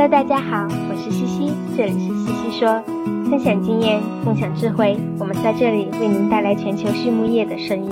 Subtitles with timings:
[0.00, 2.82] Hello，大家好，我是西西，这里是西西说，
[3.28, 7.90] 分享经验，共享智慧，我们在这里为您带来全球畜牧业的声音。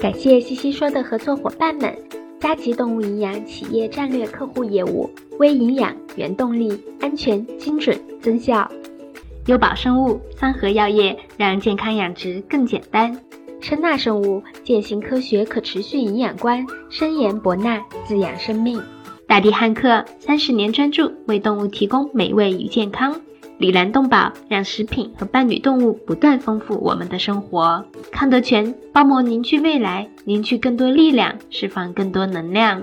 [0.00, 1.98] 感谢西西说的合作伙伴们：
[2.38, 8.70] 佳吉动物营养企业战略客户业务、微营养、原动力、安全、精准、增效；
[9.46, 13.18] 优宝生物、三和药业，让健康养殖更简单。
[13.66, 18.80] 称纳生物践行科学可持续营养观，深研博纳滋养生命。
[19.26, 23.20] 大地汉克三十年专注为动物提供美味与健康。
[23.58, 27.84] 里兰动宝让食品和伴侣动物不断丰富我们的生活。
[28.12, 32.80] 康德全包膜凝聚未来，凝聚更多力量，释放更多能量。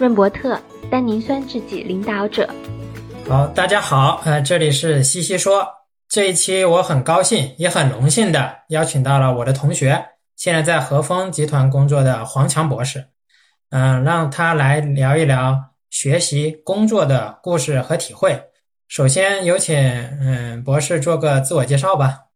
[0.00, 0.58] 润伯特
[0.90, 2.48] 单宁酸制剂领导者。
[3.28, 5.64] 好，大家好，呃，这里是西西说。
[6.08, 10.04] 这一期我很高兴，也很荣幸的邀请到了我的同学。
[10.36, 13.08] 现在在和风集团工作的黄强博士，
[13.70, 18.50] 嗯，让他来聊一聊学习工作的故事和体会。
[18.88, 22.26] 首先有请嗯博士做个自我介绍吧。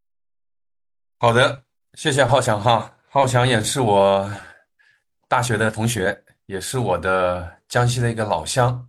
[1.19, 1.64] 好的，
[1.95, 4.30] 谢谢浩翔哈，浩翔也是我
[5.27, 8.86] 大学的同学，也是我的江西的一个老乡。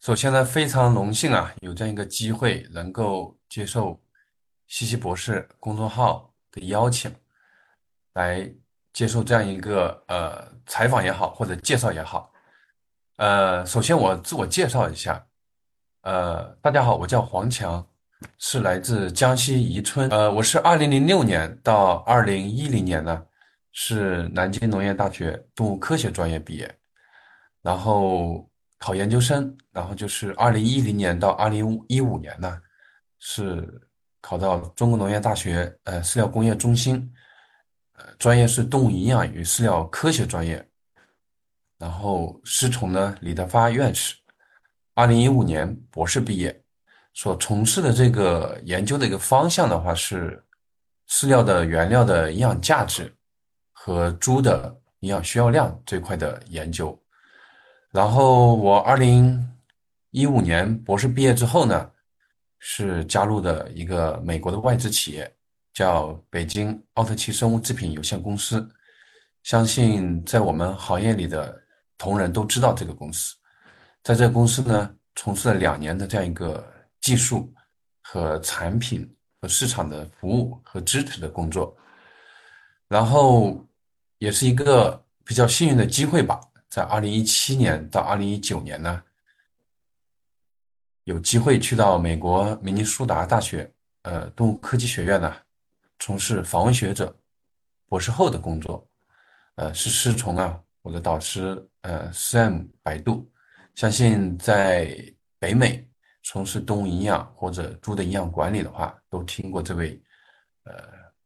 [0.00, 4.00] 首先呢，非常荣幸啊，有这样一个机会能够接受
[4.68, 7.12] 西西博士公众号的邀请。
[8.14, 8.48] 来
[8.92, 12.32] 接受这样一个呃采访也好，或者介绍也好，
[13.16, 15.24] 呃，首先我自我介绍一下，
[16.02, 17.84] 呃，大家好，我叫黄强，
[18.38, 23.20] 是来自江西宜春，呃，我是二零零六年到二零一零年呢，
[23.72, 26.72] 是南京农业大学动物科学专业毕业，
[27.62, 28.48] 然后
[28.78, 32.60] 考研究生，然后就是二零一零年到二零一五年呢，
[33.18, 33.68] 是
[34.20, 37.12] 考到中国农业大学呃饲料工业中心。
[38.18, 40.66] 专业是动物营养与饲料科学专业，
[41.78, 44.14] 然后师从呢李德发院士，
[44.94, 46.62] 二零一五年博士毕业，
[47.12, 50.42] 所从事的这个研究的一个方向的话是
[51.08, 53.14] 饲料的原料的营养价值
[53.72, 56.98] 和猪的营养需要量这块的研究。
[57.90, 59.40] 然后我二零
[60.10, 61.90] 一五年博士毕业之后呢，
[62.58, 65.32] 是加入的一个美国的外资企业。
[65.74, 68.66] 叫北京奥特奇生物制品有限公司，
[69.42, 71.60] 相信在我们行业里的
[71.98, 73.34] 同仁都知道这个公司。
[74.04, 76.64] 在这个公司呢，从事了两年的这样一个
[77.00, 77.52] 技术
[78.02, 81.76] 和产品和市场的服务和支持的工作，
[82.86, 83.66] 然后
[84.18, 89.02] 也是一个比较幸运的机会吧，在二零一七年到二零一九年呢，
[91.02, 93.68] 有机会去到美国明尼苏达大学
[94.02, 95.34] 呃动物科技学院呢。
[96.04, 97.16] 从事访问学者、
[97.88, 98.86] 博士后的工作，
[99.54, 103.26] 呃，是师从啊，我的导师呃，Sam 百度，
[103.74, 104.94] 相信在
[105.38, 105.88] 北美
[106.22, 109.98] 从事动物营养或者猪的营养管理的话，都听过这位
[110.64, 110.74] 呃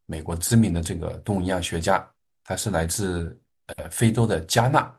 [0.07, 2.09] 美国知名的这个动物营养学家，
[2.45, 4.95] 他是来自呃非洲的加纳，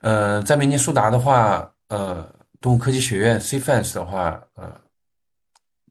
[0.00, 2.30] 呃，在明尼苏达的话，呃，
[2.60, 4.78] 动物科技学院 CFAS 的话，呃。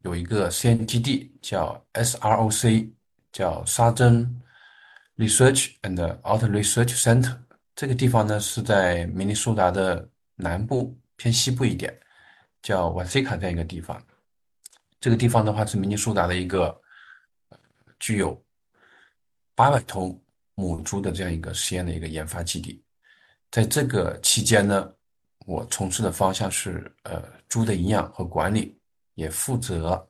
[0.04, 2.90] 有一个实验基地叫 SROC，
[3.32, 4.42] 叫沙珍
[5.18, 7.38] Research and Out Research Center。
[7.76, 11.96] 这个地方呢是在明尼苏达的南部偏西部一点，
[12.64, 14.02] 叫瓦西卡这样一个地方。
[15.00, 16.80] 这个地方的话是明尼苏达的一个
[18.00, 18.40] 具有
[19.54, 20.20] 八百头
[20.56, 22.84] 母猪的这样一个实验的一个研发基地。
[23.52, 24.92] 在这个期间呢，
[25.46, 28.81] 我从事的方向是呃猪的营养和管理。
[29.16, 30.08] 也负责，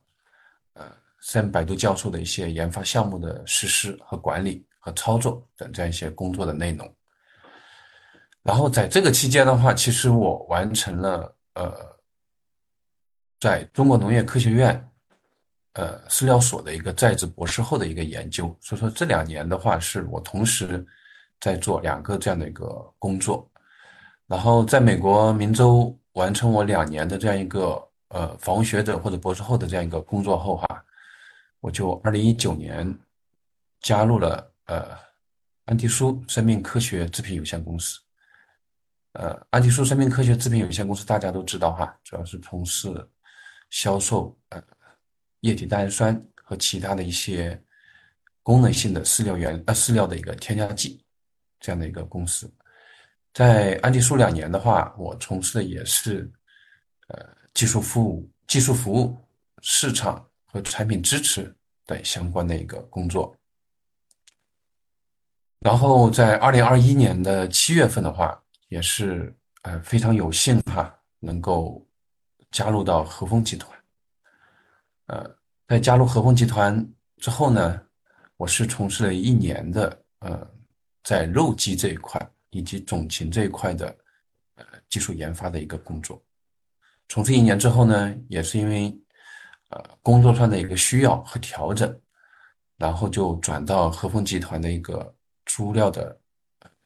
[0.73, 0.85] 呃，
[1.21, 6.95] 像百度教授的一些研发项目的实施和管理和操作等这样一些工作的内容。
[8.43, 11.75] 然后在这个期间的话，其实我完成了呃，
[13.39, 14.89] 在中国农业科学院，
[15.73, 18.55] 呃，饲料所的一个在职博士后的一个研究。
[18.59, 20.85] 所以说这两年的话，是我同时
[21.39, 22.65] 在做两个这样的一个
[22.97, 23.47] 工作。
[24.27, 27.90] 然后在美国明州完成我两年的这样一个。
[28.13, 30.85] 呃，访问学者或者博士后的这样一个工作后哈，
[31.61, 32.93] 我就二零一九年
[33.79, 34.97] 加入了呃
[35.63, 38.01] 安迪舒生命科学制品有限公司。
[39.13, 42.93] 呃，安迪舒生命科学制品有限公司大家都知道哈，主要是从事
[43.69, 44.61] 销售呃
[45.39, 47.57] 液体单酸和其他的一些
[48.43, 51.01] 功能性的饲料原呃饲料的一个添加剂
[51.61, 52.53] 这样的一个公司。
[53.33, 56.29] 在安迪舒两年的话，我从事的也是
[57.07, 57.39] 呃。
[57.53, 59.17] 技术服务、技术服务、
[59.61, 61.53] 市场和产品支持
[61.85, 63.35] 等相关的一个工作。
[65.59, 69.31] 然后在二零二一年的七月份的话，也是
[69.61, 71.85] 呃非常有幸哈，能够
[72.49, 73.79] 加入到和风集团。
[75.05, 75.29] 呃，
[75.67, 76.83] 在加入和风集团
[77.17, 77.79] 之后呢，
[78.37, 80.49] 我是从事了一年的呃
[81.03, 82.19] 在肉鸡这一块
[82.49, 83.95] 以及种禽这一块的
[84.55, 86.19] 呃技术研发的一个工作。
[87.11, 88.97] 从事一年之后呢，也是因为
[89.67, 91.99] 呃工作上的一个需要和调整，
[92.77, 95.13] 然后就转到和风集团的一个
[95.43, 96.17] 猪料的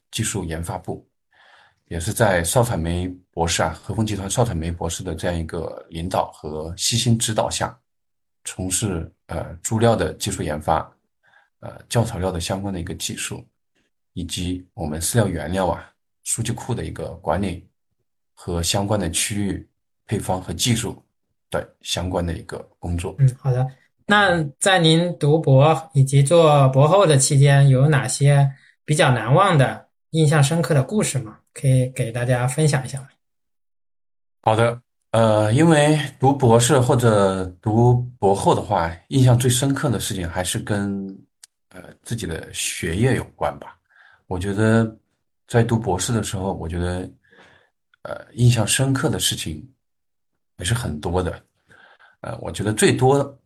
[0.10, 1.08] 技术研发部，
[1.90, 7.80] 也是在邵彩梅博士啊，和风集团邵彩梅博士的这样一个领导和悉心指导下，
[8.46, 10.92] 从事呃猪料的技术研发，
[11.60, 13.48] 呃教草料的相关的一个技术，
[14.14, 15.88] 以及我们饲料原料啊
[16.24, 17.70] 数据库的一个管理
[18.34, 19.70] 和相关的区域。
[20.06, 21.04] 配方和技术
[21.50, 23.16] 的相关的一个工作。
[23.20, 23.66] 嗯，好的。
[24.08, 28.52] 那在您读博以及做博后的期间，有哪些
[28.86, 31.40] 比较难忘的、印象深刻的故事吗？
[31.54, 33.08] 可以给大家分享一下吗？
[34.44, 34.80] 好的，
[35.10, 41.08] 呃，因为读博士或者读博后的话，印象最深刻的事情还是跟
[41.70, 43.76] 呃自己的学业有关吧。
[44.28, 44.96] 我觉得
[45.48, 47.10] 在读博士的时候，我觉得
[48.04, 49.68] 呃印象深刻的事情。
[50.58, 51.44] 也是很多的，
[52.22, 53.38] 呃，我觉得最多、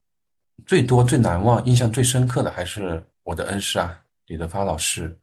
[0.65, 5.17] 最多、最难忘、印象最深刻的还是我的恩师啊，李德发老师，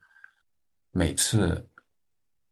[0.90, 1.64] 每次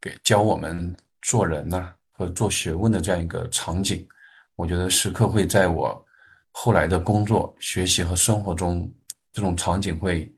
[0.01, 4.07] 给教我们做人呐和做学问的这样一个场景，
[4.55, 6.05] 我觉得时刻会在我
[6.53, 8.89] 后来的工作、学习和生活中，
[9.33, 10.33] 这种场景会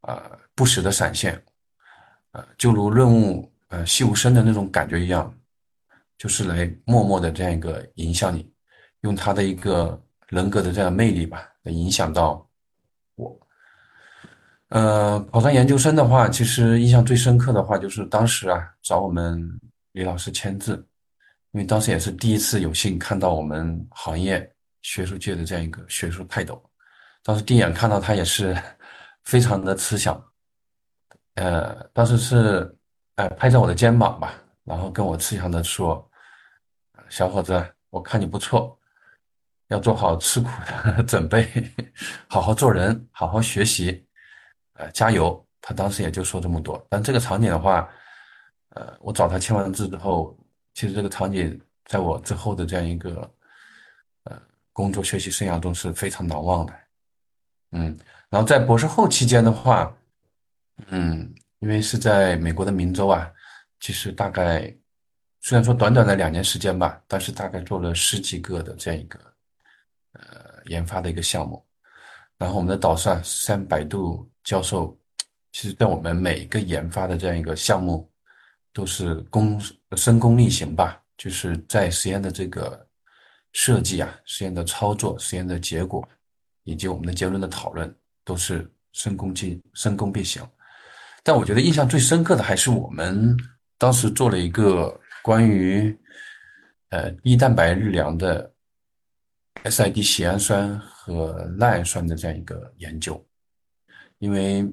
[0.00, 1.44] 啊不时的闪现，
[2.30, 5.32] 呃，就如润物呃细无声的那种感觉一样。
[6.18, 8.50] 就是来默默的这样一个影响你，
[9.02, 12.48] 用他的一个人格的这样魅力吧，来影响到
[13.16, 13.38] 我。
[14.68, 19.46] 呃，考上研究生的话，其实印象最深刻的话就是当时啊，找我们
[19.92, 20.74] 李老师签字，
[21.52, 24.50] 因为当时也是第一次有幸看到我们行业
[24.82, 26.62] 学术界的这样一个学术泰斗，
[27.22, 28.56] 当时第一眼看到他也是
[29.24, 30.20] 非常的慈祥，
[31.34, 32.74] 呃，当时是
[33.16, 34.34] 呃拍着我的肩膀吧。
[34.64, 36.04] 然后跟我慈祥的说
[37.08, 38.78] ：“小伙子，我看你不错，
[39.68, 40.48] 要做好吃苦
[40.84, 41.48] 的 准备，
[42.28, 44.04] 好好做人，好好学习，
[44.74, 46.84] 呃，加油。”他当时也就说这么多。
[46.88, 47.88] 但这个场景的话，
[48.70, 50.38] 呃，我找他签完字之后，
[50.74, 53.30] 其实这个场景在我之后的这样一个
[54.24, 54.40] 呃
[54.72, 56.72] 工作学习生涯中是非常难忘的。
[57.72, 57.98] 嗯，
[58.28, 59.92] 然后在博士后期间的话，
[60.88, 63.30] 嗯，因为是在美国的明州啊。
[63.80, 64.74] 其实大概，
[65.46, 69.20] 虽然说短短的两年时间吧，但是大概做了十几个的这样一个，
[70.14, 71.64] 呃，研发的一个项目。
[72.36, 74.98] 然后我们的导师三百度教授，
[75.52, 78.10] 其实在我们每个研发的这样一个项目，
[78.72, 79.62] 都是功
[79.96, 82.84] 深功力行吧，就是在实验的这个
[83.52, 86.04] 设计啊、实验的操作、实验的结果，
[86.64, 87.94] 以及我们的结论的讨论，
[88.24, 90.42] 都是深功尽深功必行。
[91.22, 93.36] 但我觉得印象最深刻的还是我们。
[93.78, 95.92] 当时做了一个关于
[96.90, 98.48] 呃低蛋白日粮的
[99.64, 103.20] SID 缬氨酸和赖氨酸的这样一个研究，
[104.18, 104.64] 因为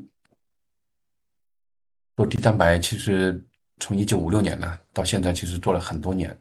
[2.16, 3.44] 做低蛋白其实
[3.80, 6.40] 从一九五六年呢到现在其实做了很多年，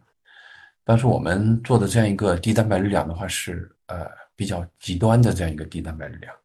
[0.85, 4.07] 但是我们做的这样一个低蛋白日粮的话是呃
[4.37, 6.37] 比较极端的这样一个低蛋白日粮，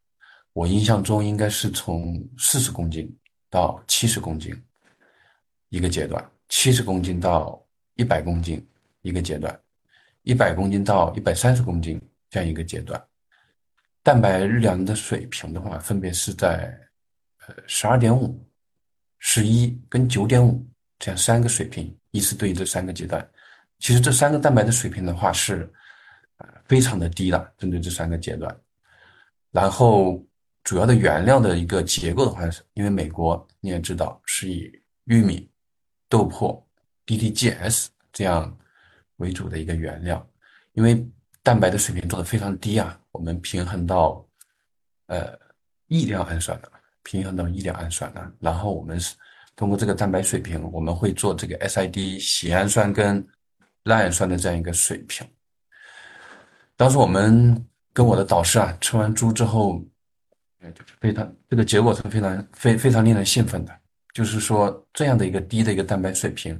[0.53, 3.13] 我印象中应该是从四十公斤
[3.49, 4.55] 到七十公斤。
[5.69, 7.61] 一个阶段，七十公斤到
[7.95, 8.65] 一百公斤
[9.01, 9.59] 一个阶段，
[10.23, 13.01] 一百公斤到一百三十公斤这样一个阶段，
[14.01, 16.77] 蛋白日粮的水平的话，分别是在
[17.45, 18.39] 呃十二点五、
[19.19, 20.65] 十一跟九点五
[20.99, 23.27] 这样三个水平，依次对应这三个阶段。
[23.79, 25.71] 其实这三个蛋白的水平的话是
[26.37, 28.57] 呃非常的低的，针对这三个阶段。
[29.51, 30.23] 然后
[30.63, 32.41] 主要的原料的一个结构的话，
[32.73, 34.71] 因为美国你也知道是以
[35.05, 35.49] 玉米。
[36.09, 36.63] 豆粕、
[37.05, 38.55] DDGS 这样
[39.17, 40.25] 为主的一个原料，
[40.73, 41.05] 因为
[41.43, 44.25] 蛋白的水平做的非常低啊，我们平衡到
[45.07, 45.37] 呃
[45.87, 46.71] 异量氨酸的，
[47.03, 49.15] 平衡到异量氨酸的，然后我们是
[49.55, 53.25] 通过这个蛋白水平，我们会做这个 SID 缬氨酸跟
[53.83, 55.27] 赖氨酸的这样一个水平。
[56.75, 59.83] 当时我们跟我的导师啊吃完猪之后，
[60.61, 63.79] 就是非常这个结果是非常非非常令人兴奋的。
[64.13, 66.59] 就是说，这样的一个低的一个蛋白水平，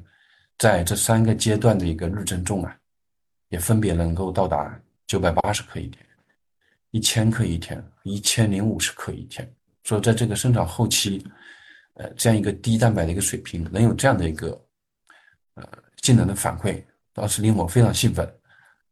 [0.58, 2.78] 在这三个阶段的一个日增重啊，
[3.50, 6.06] 也分别能够到达九百八十克一天、
[6.92, 9.52] 一千克一天、一千零五十克一天。
[9.84, 11.26] 所以，在这个生长后期，
[11.94, 14.50] 呃，这样一个低蛋白的一个水平，能有这样的一个
[15.56, 15.68] 呃
[16.02, 18.32] 性能的反馈，当时令我非常兴奋。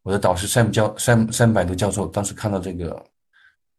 [0.02, 3.06] 我的导师山姆教山山百度教授当时看到这个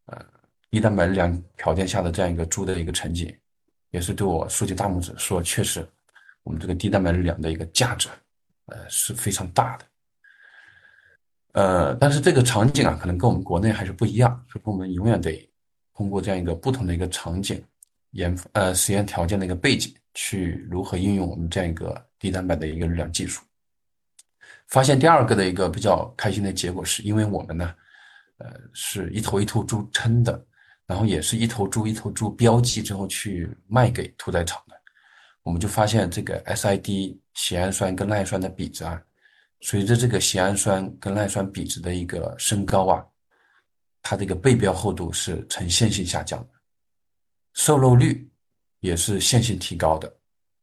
[0.05, 0.23] 呃
[0.69, 3.35] 低蛋白日粮条件下的这样一个猪的一个成绩，
[3.91, 5.87] 也是对我竖起大拇指，说确实
[6.43, 8.09] 我们这个低蛋白日粮的一个价值
[8.65, 9.85] 呃是非常大的。
[11.53, 15.49] 呃，但是这个场景啊，可能跟我们国内还是不一样，所以我们永远得
[15.95, 17.63] 通过这样一个不同的一个场景
[18.11, 23.41] 研呃实验条件的一个背景，去如何应用我们这样一个低蛋白的一个日粮技术。
[24.67, 27.73] 发现第二个的一个比较开心的结果，是因为我们呢，
[28.37, 30.45] 呃，是一头一头猪称的，
[30.87, 34.75] 然后也是一头猪一头猪标记之后去卖给屠宰场的，
[35.43, 38.99] 我们就发现这个 SID 缬氨酸跟赖氨酸的比值啊。
[39.59, 43.05] 随着这个缬氨酸跟赖氨酸比值的一个升高啊，
[44.01, 46.49] 它这个背标厚度是呈线性下降的，
[47.53, 48.25] 瘦肉率
[48.79, 50.11] 也是线性提高的。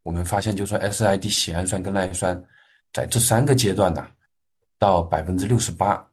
[0.05, 2.45] 我们发现，就说 SID 缬氨酸跟赖氨酸
[2.93, 4.07] 在这三个阶段呢，
[4.79, 6.07] 到百分之六十八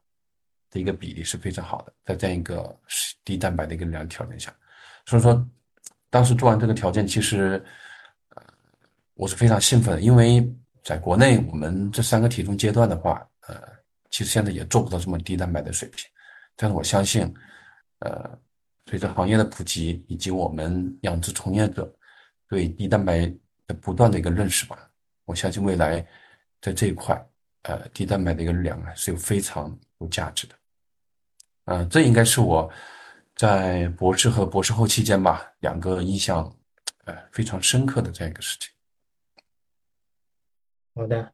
[0.71, 2.75] 的一个比例是非常好的，在这样一个
[3.23, 4.51] 低蛋白的一个量条件下，
[5.05, 5.47] 所以说
[6.09, 7.63] 当时做完这个条件，其实
[8.35, 8.43] 呃
[9.13, 10.51] 我是非常兴奋，因为。
[10.83, 13.55] 在国内，我们这三个体重阶段的话，呃，
[14.09, 16.09] 其实现在也做不到这么低蛋白的水平。
[16.55, 17.31] 但是我相信，
[17.99, 18.35] 呃，
[18.87, 21.95] 随着行业的普及以及我们养殖从业者
[22.49, 23.31] 对低蛋白
[23.67, 24.89] 的不断的一个认识吧，
[25.25, 26.03] 我相信未来
[26.59, 27.15] 在这一块，
[27.61, 30.55] 呃，低蛋白的一个量啊是有非常有价值的。
[31.65, 32.69] 呃，这应该是我
[33.35, 36.53] 在博士和博士后期间吧，两个印象
[37.05, 38.69] 呃非常深刻的这样一个事情。
[40.93, 41.31] 好的，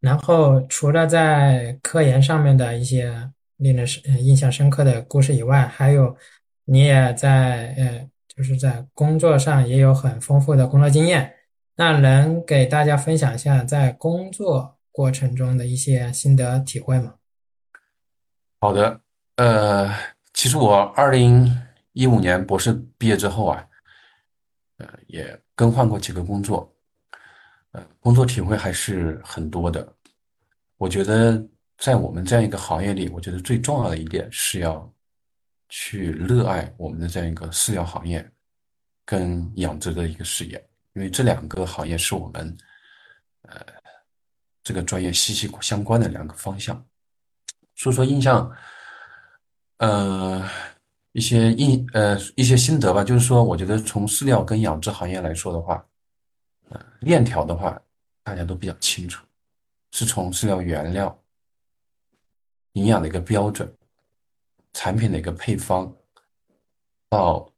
[0.00, 6.16] 然后除了在科研上面的一些令人深印象深刻的故事以外，还有
[6.64, 11.34] 你也在呃，就是在工作上也有很丰富的工作经验，
[11.74, 17.16] 那能给大家分享一下在工作过程中的一些心得体会吗？
[18.60, 19.00] 好的，
[19.40, 19.90] 呃，
[20.34, 21.50] 其实我二零
[21.94, 23.66] 一五年博士毕业之后啊，
[24.76, 26.70] 呃，也更换过几个工作。
[27.70, 29.90] 呃，工作体会还是很多的。
[30.76, 31.42] 我觉得
[31.78, 34.86] 在我们这样一个行业里，我觉得最重要的一点是要
[35.70, 38.30] 去热爱我们的这样一个饲料行业
[39.06, 42.54] 跟养殖的一个事业，因为这两个行业是我们
[43.48, 43.64] 呃
[44.62, 46.84] 这个专业息息相关的两个方向。
[47.74, 48.54] 说说印象，
[49.80, 50.46] 呃，
[51.12, 55.82] 一些印呃一些心得吧，就是说，我觉得从饲料跟养殖行业来说的话。
[56.68, 57.80] 呃链条的话，
[58.22, 59.24] 大家都比较清楚，
[59.90, 61.18] 是从饲料原料、
[62.74, 63.74] 营养的一个标准、
[64.74, 65.90] 产品的一个配方，
[67.08, 67.50] 到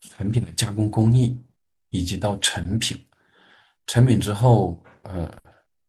[0.00, 1.36] 产品的加工工艺，
[1.88, 3.02] 以及到成品。
[3.86, 5.32] 成品之后，呃，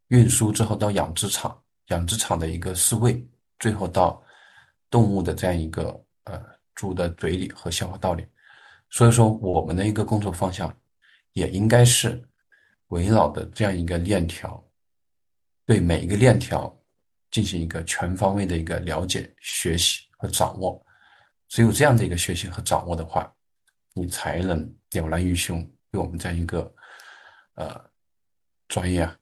[0.08, 3.22] 运输之后到养殖场，养殖场的一个饲喂，
[3.60, 4.24] 最后到
[4.92, 6.40] 动物的这样一个呃
[6.76, 8.24] 猪的嘴里和消化道里。
[8.92, 10.72] 所以说，我们的一个工作方向
[11.34, 12.24] 也应该是。
[12.92, 14.62] 围绕的这样一个链条，
[15.66, 16.78] 对每一个链条
[17.30, 20.86] 进行一个全方位的一个了解、学习和掌握。
[21.48, 23.34] 只有这样的一个学习和掌握的话，
[23.94, 24.60] 你才能
[24.92, 26.76] 了然于胸，对我们这样一个
[27.56, 27.82] 呃
[28.68, 29.18] 专业啊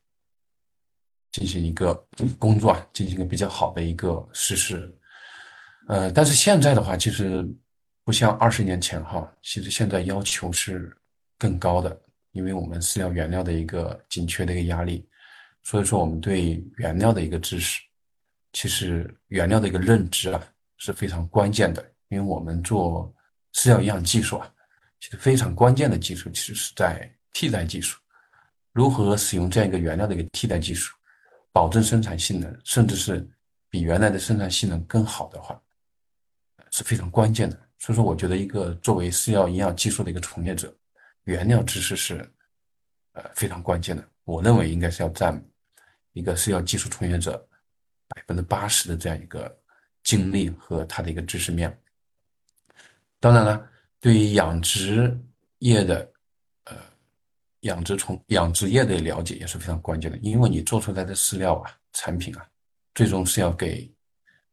[1.31, 1.93] 进行一个
[2.39, 4.98] 工作啊进行一个比较好的一个实施。
[5.89, 7.43] 呃，但是现在的话，其实
[8.03, 10.95] 不像二十年前哈，其实现在要求是
[11.35, 11.99] 更高的。
[12.33, 15.03] 因为我们饲料原料的一个紧缺的一个压力，
[15.63, 17.81] 所以说我们对原料的一个知识，
[18.53, 20.39] 其实原料的一个认知啊
[20.77, 21.83] 是非常关键的。
[22.09, 23.11] 因为我们做
[23.55, 24.47] 饲料营养技术啊，
[24.99, 27.99] 其实非常关键的技术其实是在替代技术，
[28.73, 30.95] 如何使用这样一个原料的一个替代技术，
[31.51, 33.27] 保证生产性能，甚至是
[33.71, 35.59] 比原来的生产性能更好的话，
[36.71, 37.57] 是非常关键的。
[37.77, 40.73] 所以说，我觉得一个作为饲料营养技术的一个从业者。
[41.25, 42.27] 原料知识是，
[43.11, 44.03] 呃，非常关键的。
[44.23, 45.39] 我认为应该是要占
[46.13, 47.47] 一个饲料技术从业者
[48.07, 49.55] 百分之八十的这样一个
[50.03, 51.77] 精力和他的一个知识面。
[53.19, 55.15] 当然了，对于养殖
[55.59, 56.11] 业的，
[56.63, 56.75] 呃，
[57.61, 62.47] 养殖从养殖业的了解也是非常关键的，因为你做出来的饲料啊，产品啊，
[62.95, 63.91] 最终是要给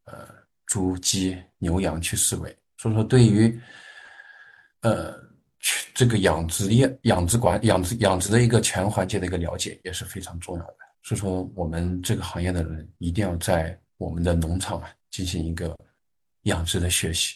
[0.04, 0.28] 呃
[0.76, 2.54] 猪、鸡、牛、羊去饲喂。
[2.76, 3.58] 所以说，对于
[4.82, 5.24] 呃。
[5.92, 10.76] 这个养殖业、养殖管、养殖养殖的一个全环节的一个了解也是非常重要的。
[11.02, 15.76] 所以说，我们这个行业的人一定要在我们的农场啊进行一个
[16.42, 17.34] 养殖的学习。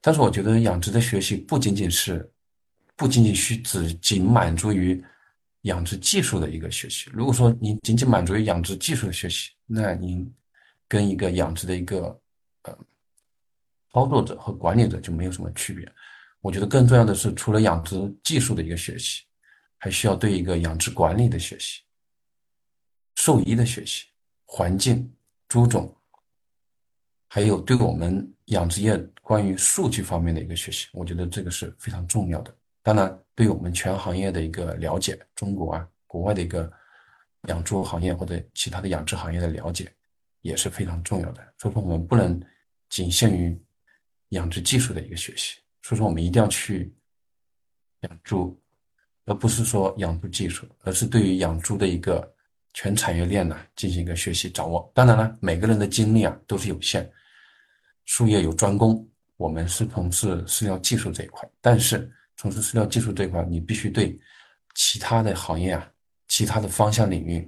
[0.00, 2.28] 但是，我觉得养殖的学习不仅仅是，
[2.96, 5.00] 不仅仅需只仅满足于
[5.62, 7.08] 养殖技术的一个学习。
[7.12, 10.28] 如果说你仅仅满足于养殖技术的学习，那您
[10.88, 12.18] 跟一个养殖的一个
[13.92, 15.90] 操作者和管理者就没有什么区别。
[16.40, 19.22] 我觉得更重要的是，除了养殖技术的一个学习，
[19.78, 21.82] 还需要对一个养殖管理的学习、
[23.16, 24.06] 兽医的学习、
[24.46, 25.12] 环境、
[25.48, 25.94] 猪种，
[27.28, 30.88] 还有对我们养殖业关于数据方面的一个学习。
[30.92, 32.54] 我觉得这个是非常重要的。
[32.82, 36.72] 当然，对我们全行业的一个了解，中国啊、国外的一个
[37.48, 39.92] 养猪行业或者其他的养殖行业的了解
[40.40, 41.54] 也是非常重要的。
[41.58, 42.40] 所以说，我们不能
[42.88, 43.62] 仅限于
[44.30, 45.58] 养殖技术的一个学习。
[45.82, 46.92] 所以说，我们一定要去
[48.00, 48.60] 养猪，
[49.26, 52.34] 而不是说养猪技术，而是对于养猪的一个
[52.74, 54.90] 全产业链呢进行一个学习掌握。
[54.94, 57.08] 当然了，每个人的精力啊都是有限，
[58.06, 62.10] 术业有专攻，我们是从事饲料技术这一块，但是。
[62.36, 64.18] 从事饲料技术这一块，你必须对
[64.74, 65.92] 其他的行业啊、
[66.26, 67.46] 其他的方向领域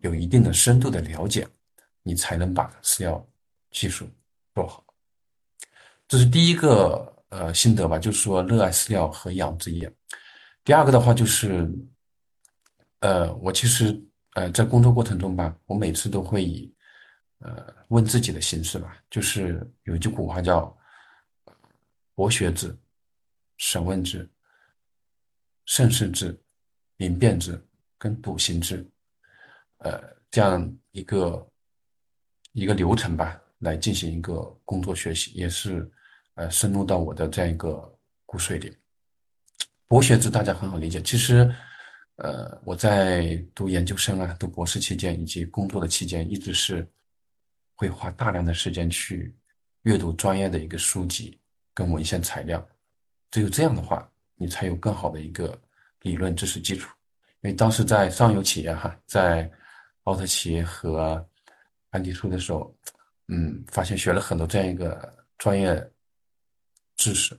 [0.00, 1.46] 有一定的深度的了解，
[2.02, 3.28] 你才能把饲料
[3.70, 4.08] 技术
[4.54, 4.82] 做好。
[6.10, 9.88] 这是第一个呃心得吧，就是说热爱饲料和养殖业。
[10.64, 11.70] 第二个的话就是，
[12.98, 13.96] 呃，我其实
[14.34, 16.74] 呃在工作过程中吧，我每次都会以
[17.38, 20.76] 呃问自己的形式吧，就是有一句古话叫
[22.16, 22.76] “博学之”。
[23.56, 24.28] 审问之、
[25.66, 26.36] 慎试制、
[26.96, 27.62] 明辨之
[27.98, 28.84] 跟笃行之，
[29.76, 31.48] 呃，这样一个
[32.52, 35.88] 一个流程吧，来进行一个工作学习，也是
[36.34, 37.96] 呃深入到我的这样一个
[38.26, 38.76] 骨髓里。
[39.86, 41.52] 博学之大家很好理解，其实
[42.16, 46.86] 呃我在读研究生啊、读博士期间以及工作的期间，一直是
[47.74, 49.34] 会花大量的时间去
[49.82, 51.38] 阅读专业的一个书籍
[51.74, 52.64] 跟文献材料。
[53.30, 55.58] 只有这样的话，你才有更好的一个
[56.02, 56.90] 理论知识基础。
[57.42, 59.50] 因为当时在上游企业哈，在
[60.04, 61.26] 奥特企业和
[61.88, 62.74] 安迪出的时候，
[63.28, 65.74] 嗯，发现学了很多这样一个专业
[67.00, 67.34] 知识，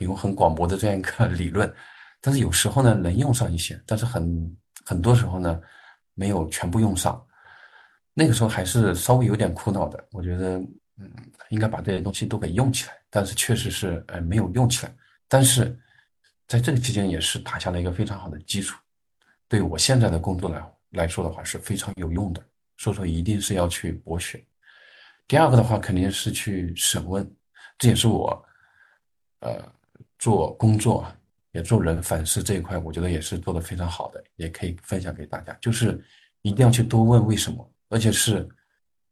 [0.00, 1.74] 有很广博的这样一个 理论，
[2.20, 5.58] 但是有时候呢能用上一些，但是很很多时候呢
[6.12, 7.26] 没有全部用上。
[8.12, 10.58] 那个时候还是稍微有点苦恼的，我觉得
[10.98, 11.10] 嗯
[11.48, 14.94] 应该把这些东西都给用起来，但是确实是呃没有用起来。
[15.26, 15.74] 但是，
[16.46, 18.78] 在这个期间也是打下了一个非常好的基础，
[19.48, 22.42] 对我现在的工作来来说的话是非常有用的。
[22.76, 24.44] 所以说，一定是要去博学。
[25.26, 27.26] 第二个的话，肯定是去审问，
[27.78, 28.45] 这也是我，
[29.40, 29.72] 呃，
[30.18, 31.06] 做工作
[31.52, 35.52] 也做人反思这一块，我觉得也是做的非常好的，也可以分享给大家。
[35.60, 36.02] 就是
[36.42, 38.48] 一定要去多问为什么，而且是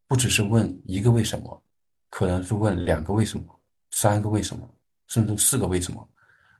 [0.07, 1.63] 不只是问一个为什么，
[2.11, 3.61] 可能是问两个为什么，
[3.91, 4.69] 三个为什么。
[5.07, 6.09] 甚至四个为什么，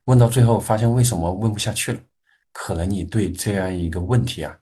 [0.03, 1.99] 问到最后发现为什么问不下去了，
[2.53, 4.55] 可能你对这样一个问题啊，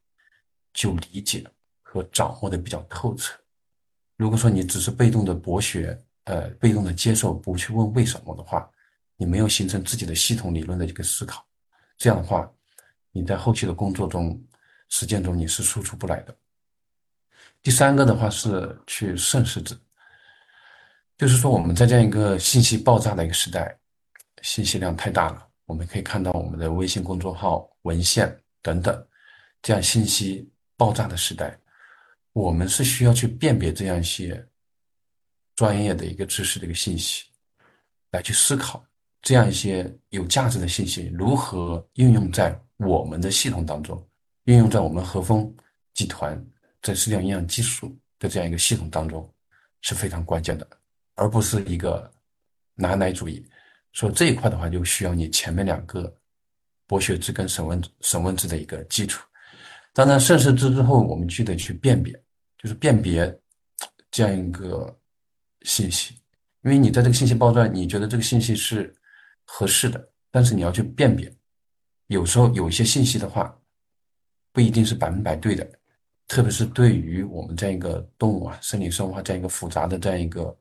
[0.73, 1.45] 就理解
[1.81, 3.37] 和掌握的比较透彻。
[4.15, 8.67] 如果说你只是被动的博学，呃，被动的接受，不去问为什么的话，
[9.23, 11.47] 你没有形成自己的系统理论的一个思考，
[11.97, 12.51] 这样的话，
[13.13, 14.37] 你在后期的工作中、
[14.89, 16.37] 实践中你是输出不来的。
[17.61, 19.73] 第三个的话是去慎视之。
[21.17, 23.73] 就是说，我们在这样一个信息爆炸的一个时代，
[24.41, 25.47] 信息量太大了。
[25.67, 29.07] 我们可以看到我们的微信公众号、文献等等，
[29.61, 31.57] 这样信息爆炸的时代，
[32.33, 34.45] 我们是需要去辨别这样一些
[35.55, 37.23] 专业的一个知识的一个信息，
[38.11, 38.83] 来去思考
[39.23, 44.07] 这样一些有价值的信息如何应用在我们的系统当中，
[44.43, 45.51] 应用在我们和风
[45.95, 46.39] 集团
[46.83, 49.27] 在饲料营养技术的这样一个系统当中
[49.81, 50.67] 是非常关键的。
[51.15, 52.11] 而不是一个
[52.73, 53.45] 拿来主义，
[53.93, 56.11] 所以这一块的话，就需要你前面两个
[56.87, 59.23] 博学之跟审问审问之的一个基础。
[59.93, 62.11] 当然，慎视之之后，我们就得去辨别，
[62.57, 63.31] 就是辨别
[64.09, 64.99] 这样一个
[65.61, 66.15] 信息，
[66.63, 68.91] 因为你在这个信息包装，你觉得这个信息是
[69.45, 71.31] 合适的，但是你要去辨别，
[72.07, 73.57] 有时候有一些信息的话，
[74.51, 75.69] 不一定是百分百对的，
[76.27, 80.57] 特别是对于我们这样一个动物啊，生理生化这样一个复杂的这样一个。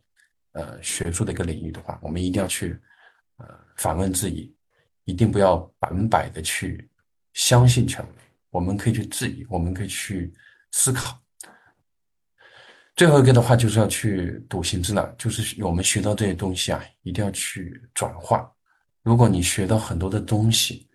[0.55, 2.79] 呃，学术的一个领域的话，我们一定要去
[3.39, 4.55] 呃反问自己，
[5.05, 6.91] 一定不要百分百的去
[7.33, 8.11] 相信权威。
[8.51, 10.31] 我们可以去质疑，我们可以去
[10.73, 11.19] 思考。
[12.95, 18.55] 最后一个的话，就是要去笃行之了，就是我们学到这些东西啊，一定要去转化。
[19.03, 20.89] 如果你学到很多的东西，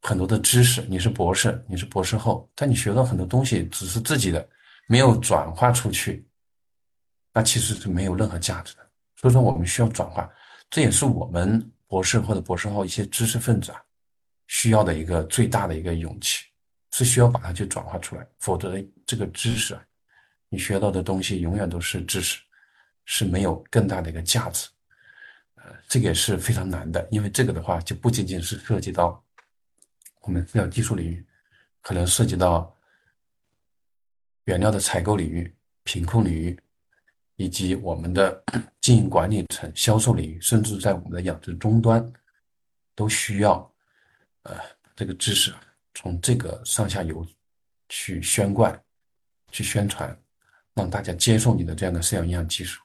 [0.00, 4.48] 很多的知识，你是博士，你是博士后，但你学到很多东西只是自己的，
[4.86, 6.26] 没有转化出去，
[7.32, 8.90] 那其实是没有任何价值的。
[9.16, 10.28] 所以说，我们需要转化，
[10.70, 13.80] 这也是我们博士或者博士后一些知识分子啊
[14.46, 16.44] 需要的一个最大的一个勇气。
[16.94, 18.74] 是需要把它去转化出来，否则
[19.06, 19.74] 这个知识，
[20.50, 22.38] 你学到的东西永远都是知识，
[23.06, 24.68] 是没有更大的一个价值。
[25.88, 29.22] 这个也是非常难的，因为这个的话就不仅仅是涉及到
[30.22, 31.24] 我们饲料技术领域，
[31.82, 32.74] 可能涉及到
[34.44, 36.58] 原料的采购领域、品控领域，
[37.36, 38.42] 以及我们的
[38.80, 42.12] 经营管理层、销售领域，甚至在我们的养殖终端，
[42.94, 43.70] 都需要
[44.44, 44.56] 呃
[44.96, 45.52] 这个知识
[45.94, 47.26] 从这个上下游
[47.90, 48.82] 去宣贯、
[49.50, 50.18] 去宣传，
[50.72, 52.82] 让大家接受你的这样的饲料营养技术，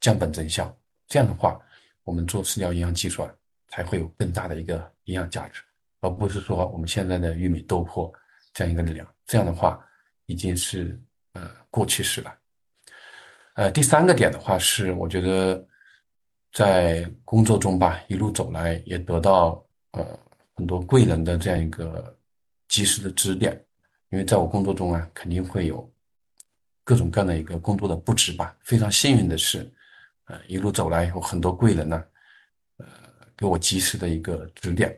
[0.00, 0.74] 降本增效。
[1.06, 1.60] 这样的话。
[2.06, 3.28] 我们做饲料营养计算
[3.66, 5.60] 才会有更大的一个营养价值，
[6.00, 8.12] 而不是说我们现在的玉米豆粕
[8.54, 9.04] 这样一个量。
[9.26, 9.84] 这样的话
[10.26, 10.96] 已经是
[11.32, 12.32] 呃过去式了。
[13.54, 15.66] 呃，第三个点的话是，我觉得
[16.52, 20.06] 在工作中吧，一路走来也得到呃
[20.54, 22.16] 很多贵人的这样一个
[22.68, 23.60] 及时的指点。
[24.10, 25.92] 因为在我工作中啊，肯定会有
[26.84, 28.56] 各种各样的一个工作的布置吧。
[28.62, 29.68] 非常幸运的是。
[30.26, 32.04] 呃，一路走来有很多贵人呢，
[32.78, 32.86] 呃，
[33.36, 34.96] 给我及时的一个指点，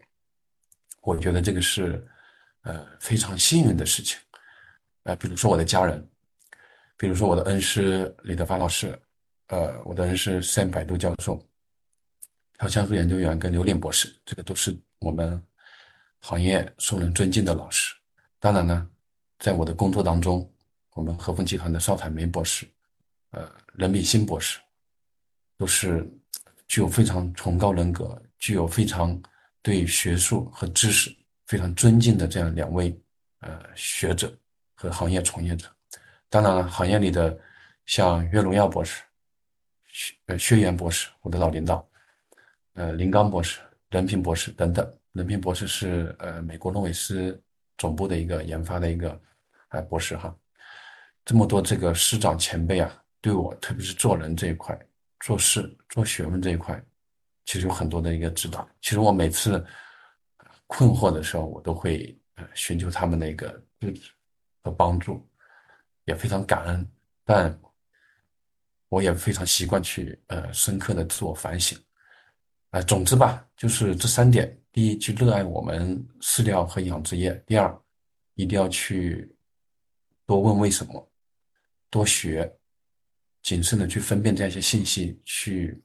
[1.03, 2.07] 我觉得这个是
[2.63, 4.19] 呃非常幸运的事情。
[5.05, 6.07] 呃，比如说我的家人，
[6.97, 8.99] 比如说我的恩师李德发老师，
[9.49, 11.39] 呃，我的恩师三百度教授，
[12.59, 15.43] 调香素研究员跟刘林博士，这个都是我们
[16.21, 17.95] 行业受人尊敬的老师。
[18.39, 18.91] 当然呢，
[19.39, 20.51] 在我的工作当中，
[20.95, 22.67] 我们和风集团的邵彩梅博士，
[23.33, 24.59] 呃，任炳新博士。
[25.59, 26.09] 都是
[26.69, 29.21] 具有非常崇高人格、具有非常
[29.61, 31.15] 对学术和知识
[31.47, 32.97] 非常尊敬的这样两位
[33.41, 34.33] 呃学者
[34.75, 35.69] 和行业从业者。
[36.31, 37.37] 当然了，行业里的
[37.87, 39.03] 像岳荣耀博士、
[39.89, 41.87] 薛呃薛岩博士，我的老领导，
[42.75, 44.95] 呃林刚博士、任平博士等等。
[45.13, 47.43] 任平博士是呃美国诺韦斯
[47.79, 49.21] 总部的一个研发的一个
[49.71, 50.33] 呃博士哈。
[51.25, 54.79] 这么多这个师长前辈啊，对我特别是做人这一块。
[55.21, 56.81] 做事做学问这一块，
[57.45, 58.69] 其实有很多的一个指导。
[58.81, 59.65] 其实我每次
[60.67, 63.49] 困惑的时候，我都会呃寻求他们的一个
[63.81, 64.13] 支持
[64.63, 65.27] 和帮助，
[66.05, 66.89] 也非常感恩。
[67.25, 67.59] 但
[68.89, 71.79] 我也非常习惯去呃深刻的自我反省。
[72.71, 77.75] 啊，总之吧，就是这三点：第一，去热爱我们饲料和养殖业；第二，
[78.35, 79.35] 一定要去
[80.27, 81.11] 多问为什么，
[81.91, 82.58] 多学。
[83.49, 85.83] 谨慎的去分辨这样一些信息，去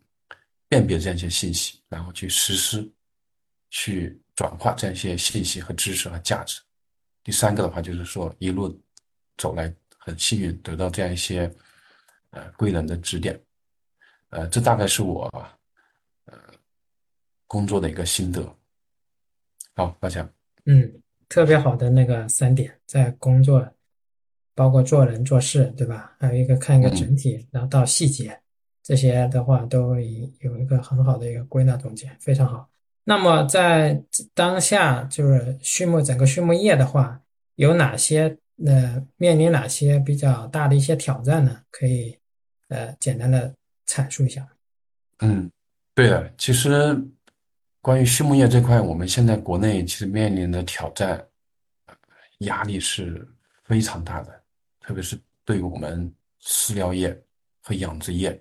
[0.68, 2.92] 辨别这样一些信息，然后去实施，
[3.70, 6.62] 去转化这样一些信息和知识和价值。
[7.24, 8.78] 第三个的话就是说，一路
[9.38, 11.50] 走来很幸运得到这样一些
[12.32, 13.42] 呃贵人的指点，
[14.32, 15.24] 呃，这大概是我
[16.26, 16.38] 呃
[17.48, 18.44] 工作的一个心得。
[19.74, 20.30] 好，大家，
[20.66, 23.66] 嗯，特别好的那个三点，在工作。
[24.56, 26.16] 包括做人做事，对吧？
[26.20, 28.40] 还有一个看一个整体，然后到细节，
[28.82, 32.70] 这些的话都有一个很好的一个归纳总结，非常好。
[33.04, 34.02] 那么在
[34.34, 37.20] 当下，就是畜牧整个畜牧业的话，
[37.56, 41.62] 有哪些呃面临哪些比较大的一些挑战呢？
[41.70, 42.18] 可以
[42.70, 43.54] 呃简单的
[43.88, 44.48] 阐述一下。
[45.20, 45.52] 嗯，
[45.94, 46.98] 对的，其实
[47.82, 51.22] 关于畜牧业这块，我们现在国内其实面临的挑战
[52.40, 53.28] 压力是
[53.66, 54.43] 非常大的。
[54.84, 57.20] 特别是对于我们饲料业
[57.62, 58.32] 和养殖业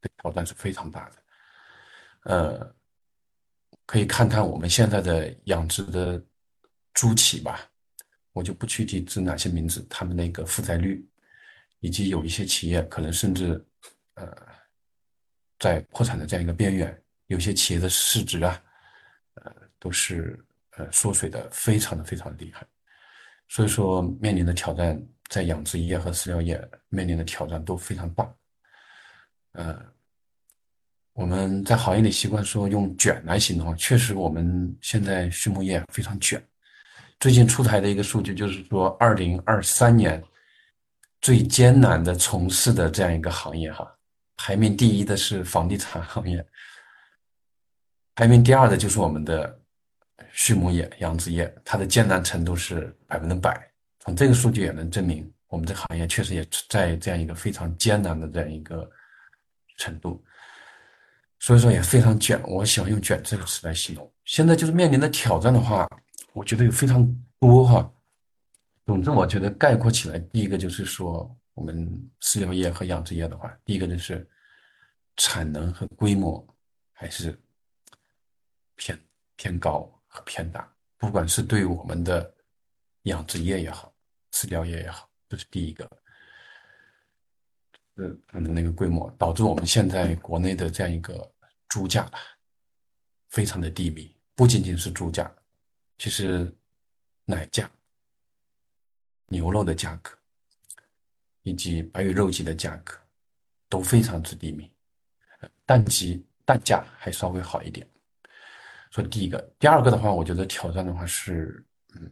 [0.00, 1.16] 的挑战是非常大的。
[2.24, 2.74] 呃，
[3.86, 6.22] 可以看看我们现在的养殖的
[6.92, 7.66] 猪企吧，
[8.32, 11.02] 我就不具体指哪些名字，他们那个负债率，
[11.78, 13.66] 以及有一些企业可能甚至
[14.14, 14.36] 呃
[15.58, 18.62] 在破产的这样一个边缘，有些企业的市值啊，
[19.34, 20.38] 呃都是
[20.72, 22.66] 呃缩水的非常的非常厉害，
[23.50, 24.98] 所以说面临的挑战。
[25.28, 28.28] 在养殖业和饲料业面临的挑战都非常大。
[29.52, 29.80] 呃，
[31.12, 36.44] 我们在行业里习惯说用“卷”来形容，确实我们现在畜牧业非常卷。
[37.20, 40.20] 最近出台的一个数据就是说，二零二三年
[41.20, 43.88] 最艰难的从事的这样一个行业，哈，
[44.36, 46.44] 排名第一的是房地产行业，
[48.16, 49.59] 排名第二的就是我们的
[50.42, 53.70] 畜牧业、养殖业，它的艰难程度是百分之百。
[53.98, 58.90] 从这个数据也能证明，我们这行业确实也在这样一个非常艰难的这样一个
[59.76, 60.24] 程度，
[61.40, 62.42] 所以说也非常卷。
[62.48, 64.10] 我喜欢用“卷”这个词来形容。
[64.24, 65.86] 现在就是面临的挑战的话，
[66.32, 67.06] 我觉得有非常
[67.38, 67.92] 多哈。
[68.86, 71.86] 总之，我觉得概括起来，第一个就是说，我们
[72.22, 74.26] 饲料业和养殖业的话，第一个就是
[75.18, 76.42] 产能和规模
[76.94, 77.38] 还是
[78.76, 78.98] 偏
[79.36, 82.30] 偏高和偏大，不管是对我们的。
[83.04, 83.90] 养殖业也好，
[84.30, 85.90] 饲料业也好，这是第一个。
[87.94, 91.32] 呃，它的那个规模导致我们现在国内的这样一个
[91.66, 92.12] 猪价
[93.30, 95.34] 非常的低迷，不仅仅是猪价，
[95.96, 96.54] 其实
[97.24, 97.70] 奶价、
[99.28, 100.12] 牛肉的价格
[101.40, 102.94] 以及白羽肉鸡的价格
[103.66, 104.70] 都非常之低迷，
[105.64, 107.88] 蛋鸡蛋价还稍微好一点。
[108.90, 112.10] 说第一个，第二个的话，我觉得挑战的话是，嗯，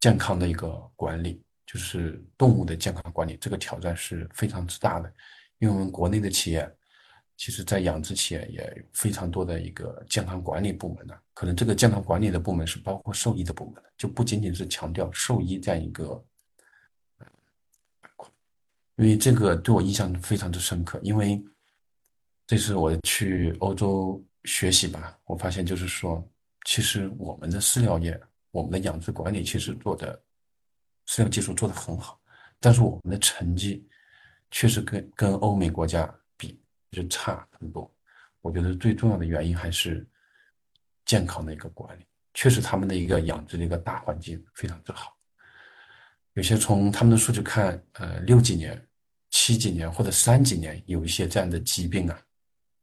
[0.00, 1.42] 健康的一个管理。
[1.66, 5.12] 就是动物的健康管理，这个挑战是非常之大的，
[5.58, 6.76] 因为我们国内的企业，
[7.36, 11.14] 其实在养殖企业也有非常多的一个健康管理部门呢。
[11.34, 16.24] 可能这个健康管理的部门是包括兽医的部门的，就不仅仅是强调兽医这样一个。
[18.94, 21.44] 因为这个对我印象非常之深刻，因为
[22.46, 26.26] 这次我去欧洲学习吧，我发现就是说，
[26.64, 28.18] 其实我们的饲料业，
[28.52, 30.18] 我们的养殖管理其实做的。
[31.08, 32.20] 饲料技术做得很好，
[32.58, 33.88] 但是我们的成绩
[34.50, 37.88] 确实跟跟欧美国家比就差很多。
[38.40, 40.04] 我觉得最重要的原因还是
[41.04, 42.04] 健康的一个管理，
[42.34, 45.16] 确实他们的一个养殖的一个大环境非常之好。
[46.32, 48.84] 有些从他们的数据看，呃，六几年、
[49.30, 52.20] 七几年或者三几年有一些这样的疾病啊，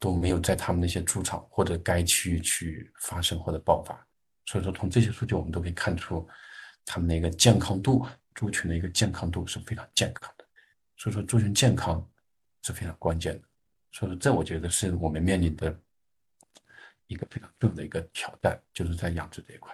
[0.03, 3.95] 都没有在他们那些猪场或者该区域去发生或者爆发。
[4.45, 6.27] 所以说，从这些数据我们都可以看出。
[6.85, 10.45] 他们的一个健康度，猪群的一个健康度是非常健康的，
[10.97, 12.05] 所以说猪群健康
[12.61, 13.47] 是非常关键的，
[13.93, 15.73] 所以说这我觉得是我们面临的
[17.07, 19.73] 一个非常重要的一个挑战，就是在养殖这一块。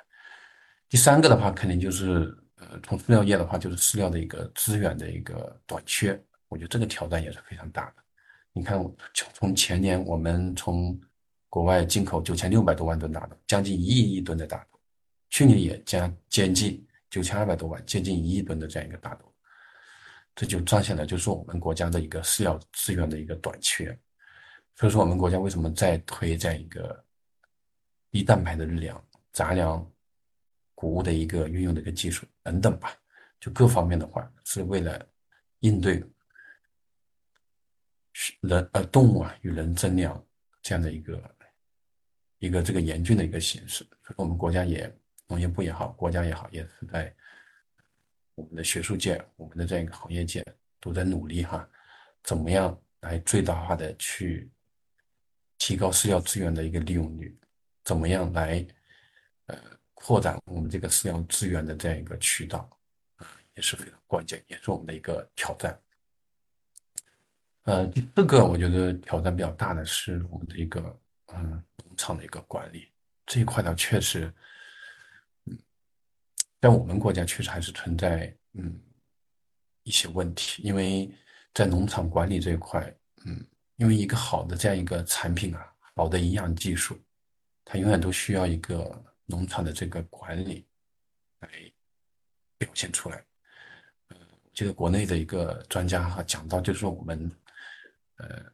[0.87, 8.03] 第三个的话，肯定就是呃，从饲料业的话，就是饲料的一个资源的一个短缺，我觉得这个挑战也是非常大的。
[8.53, 8.79] 你看，
[9.33, 10.99] 从前年我们从
[11.49, 14.79] 国外进口九千六百多万吨大豆，将近一亿亿吨的大豆，
[15.29, 16.85] 去年也将接近。
[17.09, 19.33] 九千二百多万，接近一亿吨的这样一个大豆，
[20.35, 23.85] 这就彰显了就是我们国家的一个饲料资源的一个短缺。
[24.75, 27.03] 所以说，我们国家为什么在推这样一个
[28.11, 29.83] 低蛋白的日粮、杂粮、
[30.75, 32.95] 谷物的一个运用的一个技术等等吧？
[33.39, 35.03] 就各方面的话，是为了
[35.61, 36.03] 应对
[38.41, 40.23] 人呃动物啊与人争粮
[40.61, 41.35] 这样的一个
[42.39, 43.83] 一个这个严峻的一个形势。
[44.03, 44.91] 所以我们国家也。
[45.31, 47.15] 农业部也好，国家也好，也是在
[48.33, 50.43] 我们的学术界、我们的这样一个行业界
[50.79, 51.69] 都在努力哈，
[52.23, 54.49] 怎么样来最大化的去
[55.59, 57.39] 提高饲料资源的一个利用率？
[57.83, 58.65] 怎么样来
[59.45, 59.55] 呃
[59.93, 62.67] 扩展我们这个饲料资源的这样一个渠道
[63.17, 65.79] 啊，也是非常关键，也是我们的一个挑战。
[67.63, 70.99] 呃，第四个我觉得挑战比较大的是我们的一个
[71.33, 72.87] 嗯农场的一个管理
[73.25, 74.33] 这一块呢，确实。
[76.61, 78.77] 在我们国家确实还是存在嗯
[79.83, 81.09] 一些问题，因为
[81.53, 82.93] 在农场管理这一块，
[83.25, 83.41] 嗯，
[83.77, 86.99] 因为一个好的这样一个产品啊，好的营养技术，
[87.63, 90.67] 它永远都需要一个农场的这个管理
[91.39, 91.49] 来
[92.57, 93.23] 表现出来。
[94.09, 97.31] 呃，我记得国内的一个专家哈讲到，就是说我们
[98.19, 98.45] 呃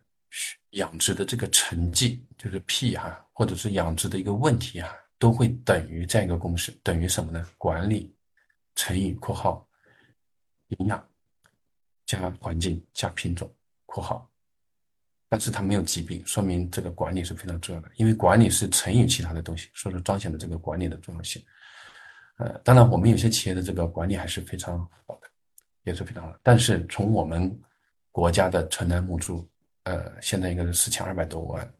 [0.71, 4.89] 养殖的这个成绩，就是 P 哈，或者是养殖的一个问题啊。
[5.17, 7.47] 都会等于这样一个公式，等于什么呢？
[7.57, 8.13] 管理
[8.75, 9.65] 乘以（括号）
[10.77, 11.09] 营养
[12.05, 13.49] 加环境加品种
[13.87, 14.29] （括号），
[15.29, 17.89] 但是它没有疾病，说明这个管理是非常重要的。
[17.95, 21.41] 因为管理是乘以其他的东西，所以说彰显了这个管理的重要性。
[22.35, 25.29] 呃，当然我们有些企业的这个管理还是非常好的，
[25.83, 26.37] 也是非常好。
[26.43, 27.57] 但是从我们
[28.11, 29.49] 国家的存栏母猪，
[29.85, 31.73] 呃，现在应该是四千二百多万，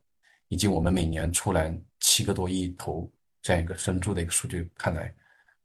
[0.47, 3.07] 以及我们每年出栏七个多亿头。
[3.41, 5.13] 这样一个生猪的一个数据看来，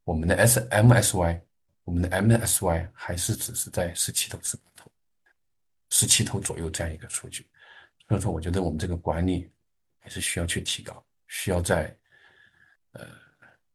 [0.04, 1.42] 我们的 S M S Y，
[1.84, 4.92] 我们的 M S Y 还是只是在十七头、十八头、
[5.88, 7.48] 十七头左右这样一个数据。
[8.06, 9.50] 所以说，我觉得我们这个管理
[9.98, 11.96] 还是需要去提高，需要在
[12.92, 13.06] 呃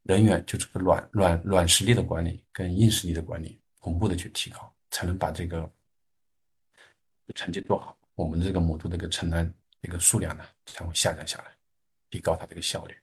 [0.04, 5.68] 人员就这个软软软实力的管理跟硬实力的管理同步的去提高，才能把这个
[7.34, 7.98] 成绩做好。
[8.16, 11.46] 我们这个母猪的一个承担一个数量呢才会下降下来，
[12.10, 12.96] 提高它这个效率。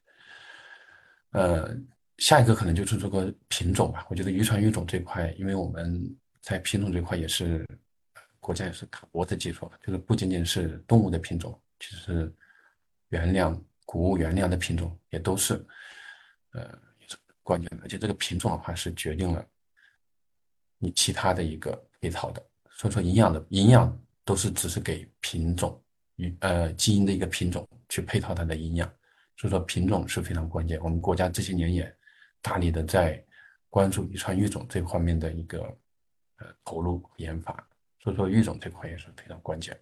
[1.31, 1.77] 呃，
[2.18, 4.07] 下一个可能就是这个品种吧。
[4.11, 7.66] 我觉得遗传育种这块，因为我们在品种这块也是
[8.40, 12.33] 国家也是卡脖子技术，就是不仅仅是动物的品种，其实
[13.09, 15.55] 原料、谷物原料的品种也都是
[16.53, 16.62] 呃
[16.98, 17.85] 也是关键的。
[17.85, 19.46] 而且这个品种的话是决定了
[20.79, 22.44] 你其他的一个配套的。
[22.70, 25.80] 所以说营养的营养都是只是给品种
[26.16, 28.90] 与呃基因的一个品种去配套它的营养。
[29.37, 30.78] 所以说品种是非常关键。
[30.82, 31.92] 我们国家这些年也
[32.40, 33.22] 大力的在
[33.68, 35.62] 关注遗传育种这方面的一个
[36.37, 37.52] 呃投入研发，
[38.00, 39.76] 所以说育种这块也是非常关键。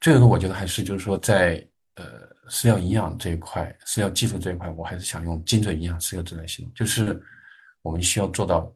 [0.00, 7.18] 最后一个，我觉得还是就是说在呃饲料营养这一块、饲料技术这一块，我还是想用精准营养饲料质量系统，就是
[7.80, 8.70] 我们需要做到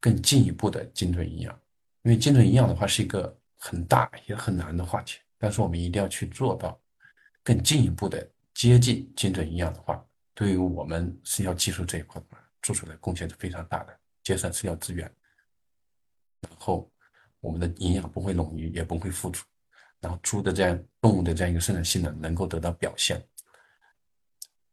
[0.00, 1.60] 更进一步的精准营养，
[2.04, 6.80] 因为精准营养的话是一个很大也很难的话题，但是我们一定要去做到
[7.42, 10.02] 更进一步的接近精准营养的话，
[10.34, 12.22] 对于我们饲料技术这一块。
[12.60, 15.10] 做出来贡献是非常大的，节省饲料资源，
[16.40, 16.90] 然后
[17.38, 19.46] 我们的营养不会冗余，也不会付出，
[20.00, 23.24] 然后猪的这样动物的这样一个生产性能能够得到表现，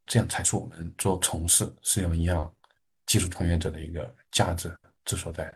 [0.08, 2.56] 这样才是我们做从事饲料营养
[3.06, 5.56] 技术从业者的一个价值之所在。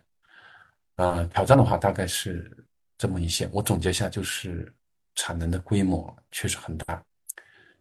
[0.96, 2.56] 啊，挑战的话大概是
[3.00, 4.72] 这么一些，我总结一下，就是
[5.16, 7.04] 产能的规模确实很大，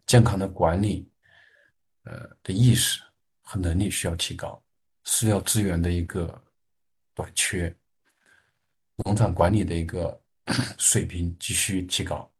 [0.06, 1.06] 健康的管理，
[2.04, 3.02] 呃的意识。
[3.50, 4.62] 和能力需要提高，
[5.06, 6.38] 饲料资源的一个
[7.14, 7.74] 短缺，
[8.96, 10.22] 农场管理的一个
[10.76, 12.30] 水平急需提高，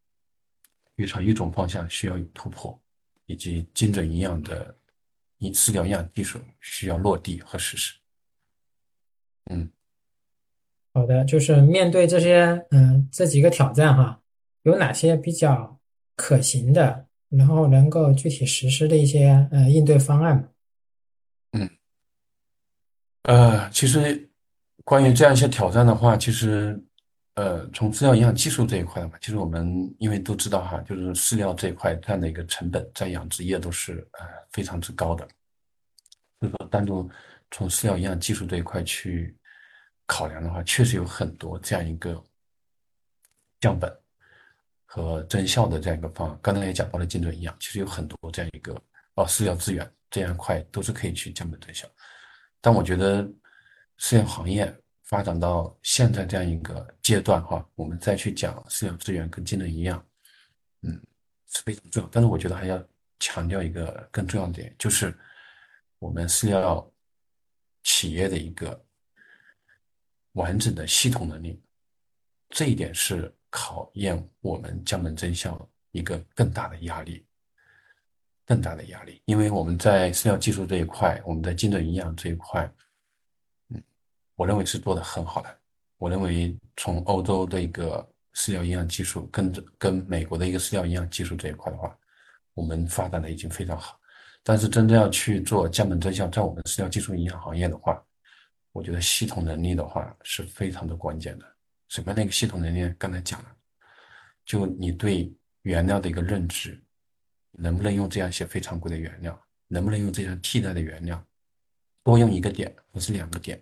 [0.97, 2.79] 育场育种方向需要有突破，
[3.25, 4.79] 以及精准营养的
[5.39, 7.99] 饲饲料营养技术需要落地和实施。
[9.47, 9.73] 嗯，
[10.95, 14.21] 好的，就是面对这些嗯这几个挑战哈，
[14.63, 15.79] 有哪些比较
[16.17, 20.53] 可行的，然后能够具体实施的一些呃应对方案？
[21.53, 21.69] 嗯
[23.23, 24.29] 呃，其实
[24.85, 26.83] 关于这样一些挑战的话，其实
[27.35, 35.29] 呃，从饲料营养技术这一块的话，其实我们因为都知道哈，就是饲料这一块这样的一个成本在养殖业都是呃非常之高的，
[36.41, 37.09] 所以说单独
[37.51, 39.37] 从饲料营养技术这一块去
[40.09, 42.21] 考量的话，确实有很多这样一个
[43.61, 43.95] 降本
[44.87, 46.39] 和增效的这样一个方案。
[46.43, 48.73] 刚才也讲到了精准营养，其实有很多这样一个
[49.15, 51.87] 哦饲料资源这样一块都是可以去降本增效。
[52.61, 53.23] 但我觉得，
[53.99, 60.05] 饲料行业发展到现在这样一个阶段，哈，我们再去讲饲料资源跟精准营养，
[60.83, 60.99] 嗯，
[61.53, 62.09] 是非常重要。
[62.11, 62.83] 但是我觉得还要
[63.21, 65.15] 强调一个更重要的点，就是
[65.99, 66.91] 我们饲料
[67.83, 68.83] 企业的一个
[70.39, 71.61] 完整的系统能力，
[72.51, 77.25] 这一点是考验我们降本增效一个更大的压力。
[78.51, 82.67] 更大的压力，因为我们在饲料技术这一块，我们在精准营养这一块，
[83.69, 83.83] 嗯，
[84.37, 85.59] 我认为是做的很好的。
[85.99, 91.95] 我认为从欧洲的一个饲料营养技术跟跟美国的一个饲料营养技术这一块的话，
[92.55, 94.01] 我们发展的已经非常好。
[94.43, 98.03] 但是真正要去做降本增效，在我们饲料技术营养行业的话，
[98.79, 101.57] 我觉得系统能力的话是非常的关键的。
[101.89, 102.95] 什么样的一个系统能力？
[102.97, 103.57] 刚才讲了，
[104.45, 105.29] 就你对
[105.63, 106.81] 原料的一个认知。
[107.51, 109.37] 能不能用这样一些非常规的原料？
[109.67, 111.27] 能不能用这样替代的原料？
[112.05, 113.61] 多用一个点或是两个点，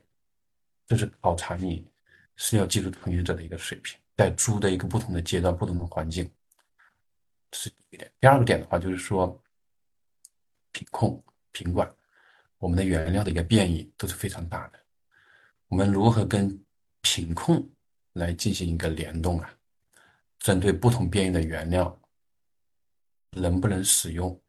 [0.87, 1.89] 这是考察你
[2.37, 6.31] 饲料技术从业者的一个水平，在猪的一个不同的阶段、不同的环境，
[7.53, 8.13] 是第一点。
[8.21, 9.43] 第二个点的话，就是说
[10.73, 11.91] 品控、品管，
[12.59, 14.79] 我们的原料的一个变异都是非常大的。
[15.69, 16.63] 我们如何跟
[17.03, 17.69] 品控
[18.15, 19.51] 来进行一个联动啊？
[20.39, 22.01] 针对不同变异的原料。
[23.33, 24.41] 能不能使用？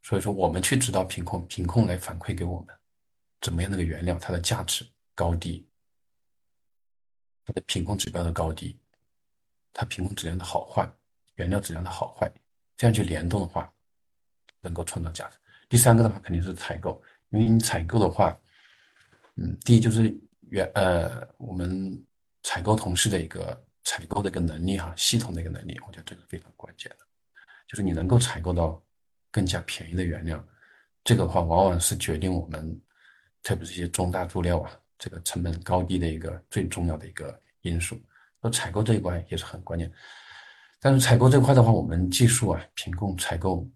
[0.00, 2.74] 所以说，我们去指导品控，品控来反馈给我们
[3.42, 5.68] 怎么样的个原料，它的价值高低，
[7.44, 8.78] 它的品控指标的高低，
[9.70, 10.90] 它品控质量的好坏，
[11.34, 12.32] 原料质量的好坏，
[12.74, 13.70] 这样去联动的话，
[14.62, 15.36] 能够创造价值。
[15.68, 18.34] 第三个的话，肯定是采购，因为你采购的话，
[19.36, 20.14] 嗯，第一就是
[20.50, 22.00] 原呃，我们
[22.42, 26.98] 采购同事的一个采购的一个能力哈，系统的一个能力，我觉得这个非常关键的。
[27.66, 28.80] 就是你能够采购到
[29.30, 30.42] 更加便宜的原料，
[31.02, 32.80] 这个的话往往是决定我们，
[33.42, 38.00] 特别是一些中大猪料啊，这个成本高低的一个最重要的一个因素。
[38.40, 39.90] 那采购这一块也是很关键。
[40.78, 43.66] 但是采购这块的话，我们技术啊、品控、采购，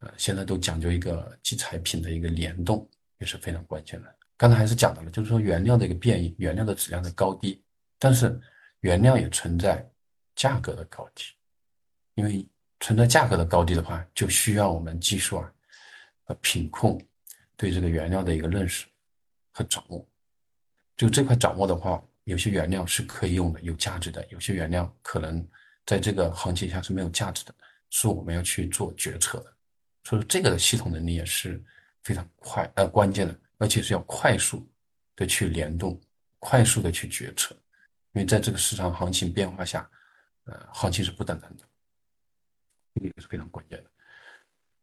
[0.00, 4.14] 呃，现在都讲究一个基材品的一个联动，也是非常关键的。
[4.42, 7.62] 刚才还是讲到了，就是说原料的一个变异，原料的质量的高低，
[7.96, 8.36] 但是
[8.80, 9.88] 原料也存在
[10.34, 11.26] 价格的高低，
[12.16, 12.44] 因为。
[12.80, 15.48] 存在价格的高低的话，就需要我们技术啊
[16.24, 17.00] 和品控
[17.56, 18.86] 对这个原料的一个认识
[19.52, 20.04] 和掌握。
[20.96, 25.46] 就这块掌握的话，有些原料是可以用的，有价值的；有些原料可能
[25.86, 27.54] 在这个行情下是没有价值的，
[27.90, 29.52] 是我们要去做决策的。
[30.02, 31.62] 所以这个的系统能力也是
[32.02, 34.68] 非常快呃关键的，而且是要快速
[35.14, 36.00] 的去联动，
[36.40, 37.54] 快速的去决策。
[38.12, 39.88] 因为在这个市场行情变化下，
[40.46, 41.64] 呃，行情是不等人的。
[42.92, 43.90] 这个也是非常关键的。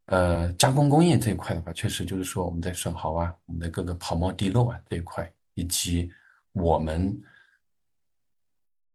[0.06, 6.10] 呃，加工工业这一块的话，确实就是说我们在损耗啊，我们的各个跑冒滴漏啊这一块，以及
[6.52, 7.22] 我们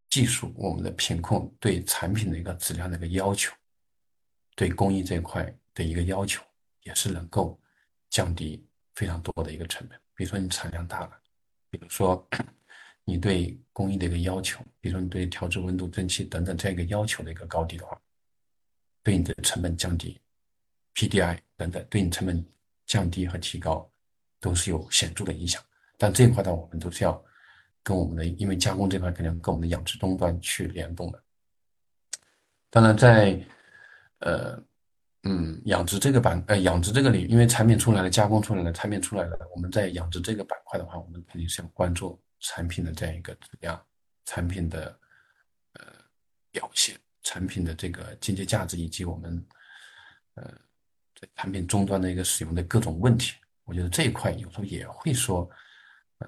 [0.10, 3.54] 技术、我们的品控对产品的一个质量的一个要求，
[4.56, 6.44] 对工艺这一块的一个要求，
[6.82, 7.62] 也是能够
[8.10, 10.00] 降低非常多的一个成本。
[10.16, 11.12] 比如说你产量大了，
[11.70, 12.28] 比如说
[13.04, 18.02] 你对工艺的一个要求，比如说你对调制温度、蒸汽等等这样一个要求的一个高低的话，
[19.04, 20.20] 对你的成本降低。
[20.96, 22.44] PDI 等等，对你成本
[22.86, 23.92] 降低和提高
[24.40, 25.62] 都是有显著的影响。
[25.98, 27.22] 但这一块呢，我们都是要
[27.84, 31.22] 跟我们的，因为加工这块肯定跟我们的养殖终端去联动的。
[32.70, 33.38] 当然，在
[34.20, 34.58] 呃
[35.26, 43.86] 嗯养殖这个板呃养殖这个领域，因为产品出来了，加工出来了，产品出来了，我们在养殖这个板块的话，我们肯定是要关注产品的这样一个质量、
[44.24, 44.98] 产品的
[45.74, 45.82] 呃
[46.52, 49.46] 表现、产品的这个经济价值以及我们
[50.36, 50.54] 呃。
[51.18, 55.50] 在产品终端的一个使用的各种问题，我觉得这一块有时候也会说，
[56.18, 56.28] 呃，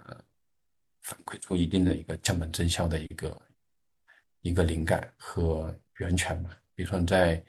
[1.02, 3.42] 反馈出一定的一个降本增效的一个
[4.44, 6.58] 一个灵感和源泉吧。
[6.74, 7.44] 比如说你在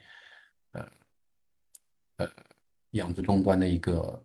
[2.19, 2.29] 呃
[2.91, 4.23] 养殖终端的一个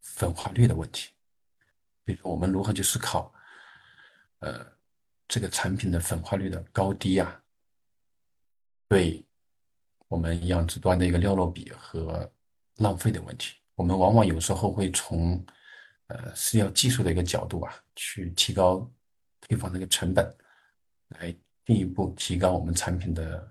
[0.00, 1.10] 粉化率的问题，
[2.04, 3.30] 比如说我们如何去思考，
[4.38, 4.66] 呃，
[5.28, 7.42] 这个产品的粉化率的高低啊，
[8.88, 9.22] 对。
[10.08, 12.30] 我们养殖端的一个料落比和
[12.76, 15.42] 浪费的问题，我们往往有时候会从
[16.08, 18.86] 呃饲料技术的一个角度啊，去提高
[19.40, 20.30] 配方的一个成本，
[21.08, 21.34] 来
[21.64, 23.50] 进一步提高我们产品的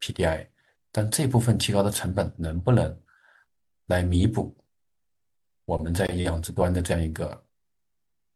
[0.00, 0.46] PDI。
[0.92, 2.96] 但这部分提高的成本能不能
[3.86, 4.54] 来弥补
[5.64, 7.44] 我们在养殖端的这样一个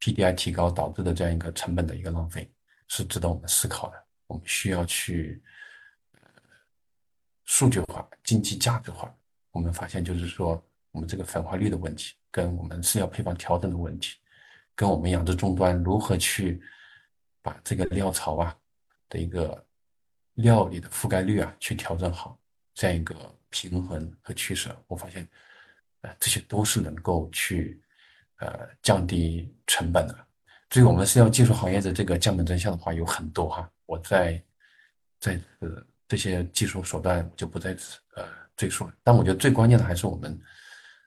[0.01, 2.51] PDI 提高导致的这样一个成本的一个浪费，
[2.89, 4.05] 是值得我们思考的。
[4.27, 5.41] 我们需要去。
[7.49, 9.09] 数据化、经济价值化，
[9.53, 14.17] 我们发现就是说，我们这个粉化率的问题，跟我们饲料配方调整的问题，
[14.75, 16.61] 跟我们养殖终端如何去
[17.43, 18.59] 把这个料槽啊
[19.09, 19.65] 的一个
[20.35, 22.37] 料里的覆盖率啊去调整好，
[22.77, 23.17] 这样一个
[23.51, 25.27] 平衡和取舍，我发现，
[26.03, 27.83] 呃，这些都是能够去
[28.39, 30.17] 呃降低成本的。
[30.71, 34.41] 至于我们饲料技术行业的这个降本增效的话，有很多哈，我在
[35.19, 35.85] 在此。
[36.09, 37.77] 这些技术手段就不再
[38.15, 38.25] 呃
[38.57, 40.41] 赘述了，但我觉得最关键的还是我们，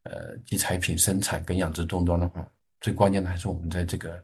[0.04, 2.46] 呃，基材品生产跟养殖终端的话，
[2.82, 4.22] 最关键的还是我们在这个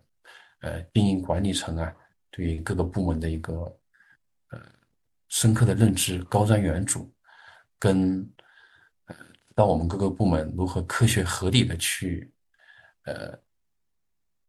[0.60, 1.96] 呃经营管理层啊，
[2.30, 3.54] 对于各个部门的一个
[4.50, 4.62] 呃
[5.30, 7.08] 深刻的认知、高瞻远瞩，
[7.80, 8.28] 跟
[9.06, 9.16] 呃
[9.56, 12.32] 让我们各个部门如何科学合理的去
[13.04, 13.38] 呃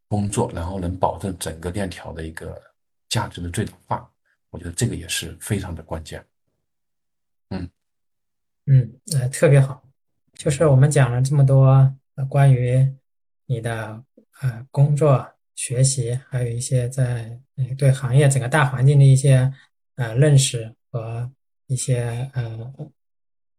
[0.09, 2.61] 工作，然后能保证整个链条的一个
[3.09, 4.11] 价值的最大化。
[4.51, 6.24] 我觉得这个也是非常的关键。
[7.51, 7.68] 嗯
[8.66, 9.83] 嗯，呃，特别好。
[10.35, 11.95] 就是我们讲了这么多
[12.29, 12.95] 关于
[13.47, 14.03] 你的
[14.41, 17.39] 呃工作、学习，还有一些在
[17.79, 19.53] 对行业整个大环境的一些
[19.97, 21.31] 呃认识和
[21.66, 22.72] 一些呃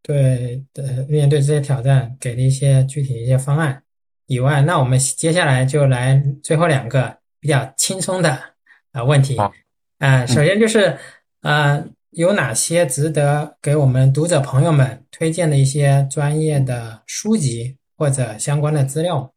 [0.01, 3.83] 对的面对这些挑战给了一些具体的一些方案
[4.25, 8.39] 以外，那我们接下来就来最后两个比较轻松的
[8.91, 9.37] 啊问题。
[9.99, 10.97] 啊，首先就是，
[11.41, 19.33] 呃，有哪些值得给我们读者朋友们推荐的一些专业的书籍或者相关的资料？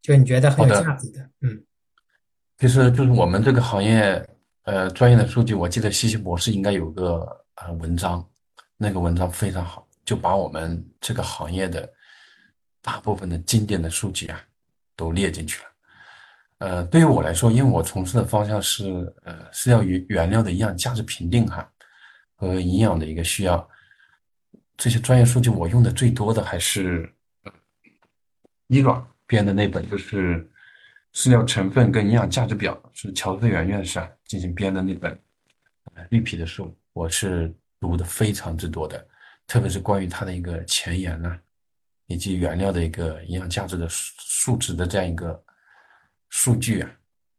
[0.00, 1.62] 就你觉得很有价值的，嗯，
[2.56, 4.26] 其实就是我们这个行业，
[4.62, 8.26] 呃，专业的书籍，我记得西西博士应该有个呃文章，
[8.80, 11.92] 那个文章非常好，就把我们这个行业的
[12.80, 14.40] 大部分的经典的书籍啊，
[14.94, 15.68] 都列进去了。
[16.58, 21.68] 呃，对于我来说，因为我从事的方向是呃饲料原原料的营养价值评定哈
[22.36, 23.68] 和营养的一个需要，
[24.76, 27.12] 这些专业数据我用的最多的还是
[28.68, 30.48] 伊朗编的那本，就是
[31.14, 35.20] 饲料成分跟营养价值表，是乔治元院士啊进行编的那本
[36.10, 39.06] 绿皮的书，我是读的非常之多的，
[39.46, 41.38] 特别是关于它的一个前沿呢，
[42.06, 45.44] 以及原料的一个营养价值的数值的这样一个。
[46.30, 46.90] 数据啊，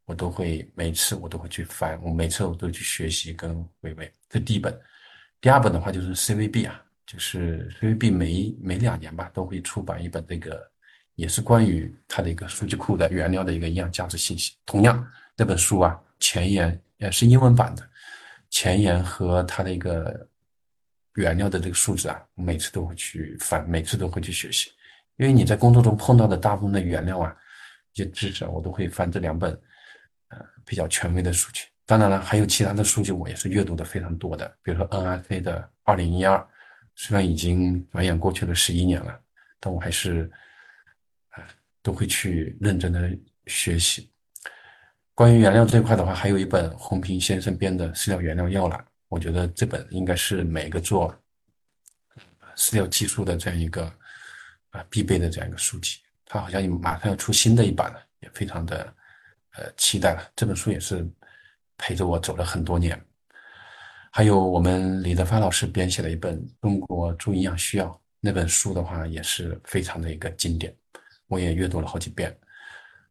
[0.06, 4.12] 我都会每次我都会去翻，我每次我都去学习跟回味。
[4.28, 4.76] 这第一本，
[5.40, 10.60] 第二本的话就是 CVB 啊，就是 CVB 每每两年吧都会出版一本这个，
[11.14, 14.56] 也是关于它的一个数据库的原料的一个营养价值信息。
[14.66, 17.88] 同样那本书啊，前言也是英文版的，
[18.50, 20.28] 前言和它的一个
[21.20, 24.72] 原料的这个数字啊，每次都会去翻，每次都会去学习，
[25.18, 27.36] 因为你在工作中碰到的大部分的原料啊。
[27.94, 29.52] 一些知识我都会翻这两本，
[30.30, 31.66] 呃，比较权威的数据。
[31.88, 36.48] 当然了，还有其他的数据，我也是阅读的非常多的，比如说 NRC 的二零一二
[36.96, 39.20] 虽然已经转眼过去了十一年了，
[39.60, 40.32] 但我还是，
[41.36, 41.44] 呃，
[41.82, 43.10] 都会去认真的
[43.48, 44.10] 学习。
[45.16, 48.80] 关于原料这块的话，还有一本洪平先生编的《饲料原料要览》，
[49.10, 51.14] 我觉得这本应该是每个做
[52.56, 53.92] 饲料技术的这样一个
[54.70, 56.00] 啊必备的这样一个书籍。
[56.26, 58.94] 它好像马上要出新的一版了，也非常的
[59.56, 60.32] 呃期待了。
[60.36, 61.06] 这本书也是
[61.78, 63.00] 陪着我走了很多年。
[64.12, 67.86] 还有我们李德发老师编写的一本《中国猪营养需要》
[68.20, 70.76] 那本书的话，也是非常的一个经典，
[71.28, 72.36] 我也阅读了好几遍。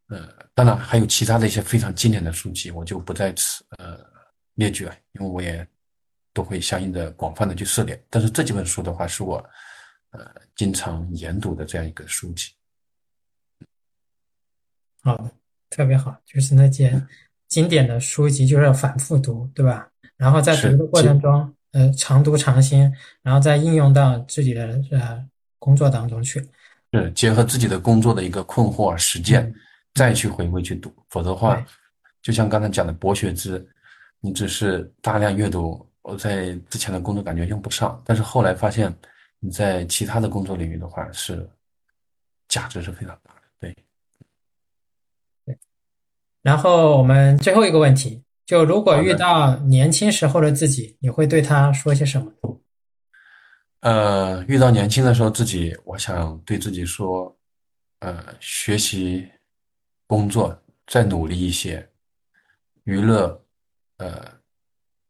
[0.08, 3.98] 呃，当然还有其他的一些非常经典的书籍，我就不在此呃
[4.54, 5.66] 列举了，因为我也
[6.38, 8.00] 都会相应的广泛的去涉猎。
[8.08, 9.44] 但是这几本书的话，是我
[10.10, 10.24] 呃
[10.54, 12.52] 经常研读的这样一个书籍。
[15.02, 15.32] 好的，
[15.68, 17.02] 特别好，就是那些
[17.48, 19.90] 经典的书籍，就是要反复读，对吧？
[20.16, 22.80] 然后在读的过程中，呃，常读常新，
[23.22, 25.28] 然后再应用到自己的呃
[25.58, 26.46] 工作当中去。
[26.92, 29.52] 是结合自己的工作的一个困惑实践。
[29.94, 31.66] 再去回归去读，否则的话，
[32.22, 33.66] 就像刚才讲的博学之，
[34.20, 38.92] 你只是大量阅读，我在之前的工作感觉用不上，但是后来发现
[39.40, 41.46] 你在其他的工作领域的话是
[42.48, 43.42] 价值是非常大的。
[43.60, 43.76] 对，
[45.44, 45.58] 对。
[46.40, 52.32] 然后我们最后一个问题，就如果遇到年轻时候的自己，你会对他说些什么？
[53.80, 57.36] 呃，遇到年轻的时候自己，我想对自己说，
[57.98, 59.28] 呃，学习。
[60.10, 61.86] 工作再努力一些，
[62.84, 63.44] 娱乐，
[63.98, 64.37] 呃，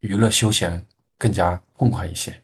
[0.01, 0.84] 娱乐休闲
[1.16, 2.34] 更加痛快一些，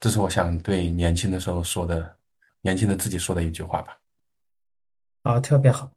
[0.00, 2.16] 这是我想对年轻的时候说的，
[2.62, 3.98] 年轻的自己说的一句话吧。
[5.22, 5.90] 好，特别好，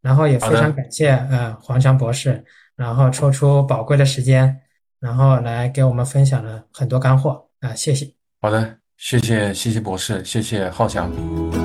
[0.00, 4.60] 然后也非常感谢呃黄强博士，然后抽出宝贵的时间，
[4.98, 8.12] 然后来给我们分享了很多干货啊，谢谢。
[8.40, 11.63] 好的，谢谢谢谢博士，谢谢浩翔。